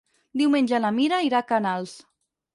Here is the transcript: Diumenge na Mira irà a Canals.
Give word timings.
Diumenge 0.41 0.79
na 0.85 0.91
Mira 0.95 1.21
irà 1.29 1.43
a 1.45 1.49
Canals. 1.53 1.95